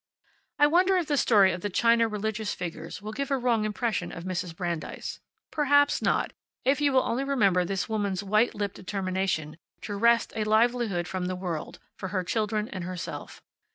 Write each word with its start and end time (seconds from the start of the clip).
I 0.57 0.65
wonder 0.65 0.97
if 0.97 1.05
the 1.05 1.15
story 1.15 1.51
of 1.51 1.61
the 1.61 1.69
china 1.69 2.07
religious 2.07 2.55
figures 2.55 3.03
will 3.03 3.11
give 3.11 3.29
a 3.29 3.37
wrong 3.37 3.65
impression 3.65 4.11
of 4.11 4.23
Mrs. 4.23 4.55
Brandeis. 4.55 5.19
Perhaps 5.51 6.01
not, 6.01 6.33
if 6.65 6.81
you 6.81 6.91
will 6.91 7.03
only 7.03 7.23
remember 7.23 7.63
this 7.63 7.87
woman's 7.87 8.23
white 8.23 8.55
lipped 8.55 8.73
determination 8.77 9.57
to 9.81 9.93
wrest 9.95 10.33
a 10.35 10.43
livelihood 10.43 11.07
from 11.07 11.27
the 11.27 11.35
world, 11.35 11.77
for 11.99 12.07
her 12.07 12.23
children 12.23 12.67
and 12.67 12.83
herself. 12.83 13.43